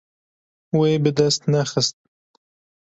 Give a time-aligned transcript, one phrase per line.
[0.77, 1.95] Wê bi dest nexist.